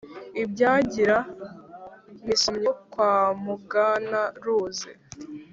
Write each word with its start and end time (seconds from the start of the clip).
I 0.41 0.43
Byagira-misomyo 0.51 2.71
kwa 2.91 3.13
Mugana-ruzi 3.43 4.91